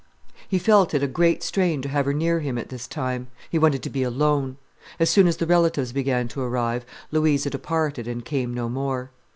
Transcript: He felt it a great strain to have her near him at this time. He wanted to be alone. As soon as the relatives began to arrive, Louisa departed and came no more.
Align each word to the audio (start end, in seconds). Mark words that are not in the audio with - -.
He 0.49 0.57
felt 0.57 0.95
it 0.95 1.03
a 1.03 1.07
great 1.07 1.43
strain 1.43 1.83
to 1.83 1.89
have 1.89 2.07
her 2.07 2.13
near 2.15 2.39
him 2.39 2.57
at 2.57 2.69
this 2.69 2.87
time. 2.87 3.27
He 3.51 3.59
wanted 3.59 3.83
to 3.83 3.89
be 3.91 4.01
alone. 4.01 4.57
As 4.99 5.11
soon 5.11 5.27
as 5.27 5.37
the 5.37 5.45
relatives 5.45 5.93
began 5.93 6.27
to 6.29 6.41
arrive, 6.41 6.87
Louisa 7.11 7.51
departed 7.51 8.07
and 8.07 8.25
came 8.25 8.51
no 8.51 8.67
more. 8.67 9.11